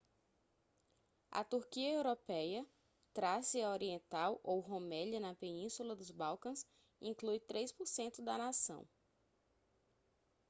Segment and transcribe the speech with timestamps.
[1.29, 2.65] a turquia europeia
[3.13, 6.65] trácia oriental ou rumélia na península dos balcãs
[6.99, 8.87] inclui 3% da nação